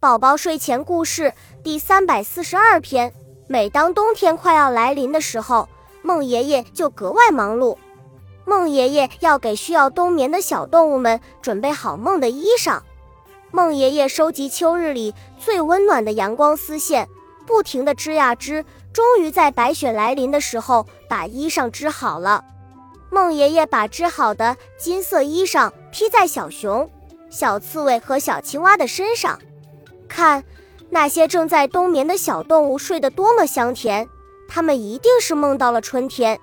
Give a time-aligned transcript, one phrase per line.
[0.00, 3.12] 宝宝睡前故事第三百四十二篇。
[3.46, 5.68] 每当冬天快要来临的时候，
[6.00, 7.76] 孟爷爷就格外忙碌。
[8.46, 12.80] 孟爷爷要给需要冬眠的小动物们准备好梦的衣裳。
[13.50, 17.06] 孟爷爷收集秋日里最温暖的阳光丝线，
[17.46, 18.64] 不停地织呀织，
[18.94, 22.42] 终于在白雪来临的时候把衣裳织好了。
[23.10, 26.90] 孟爷爷把织好的金色衣裳披在小熊、
[27.28, 29.38] 小刺猬和小青蛙的身上。
[30.10, 30.44] 看，
[30.90, 34.06] 那些正在冬眠的小动物睡得多么香甜，
[34.48, 36.38] 它们一定是梦到了春天。